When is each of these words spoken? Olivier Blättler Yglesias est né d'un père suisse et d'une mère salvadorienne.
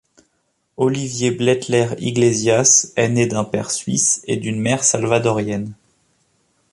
Olivier 0.77 1.29
Blättler 1.29 1.89
Yglesias 1.99 2.91
est 2.95 3.09
né 3.09 3.27
d'un 3.27 3.43
père 3.43 3.69
suisse 3.69 4.23
et 4.25 4.35
d'une 4.35 4.59
mère 4.59 4.83
salvadorienne. 4.83 5.75